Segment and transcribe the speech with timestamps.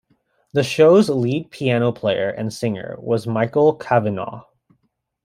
[0.53, 4.47] The show's lead piano player and singer was Michael Cavanaugh.